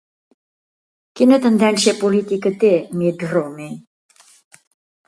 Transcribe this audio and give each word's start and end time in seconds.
Quina 1.21 1.39
tendència 1.43 1.95
política 2.01 2.53
té 2.65 2.73
Mitt 3.03 3.29
Rommey? 3.37 3.79